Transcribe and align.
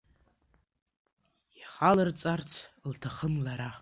Ихалырҵарц 1.61 2.51
лҭахын 2.91 3.33
лара. 3.45 3.69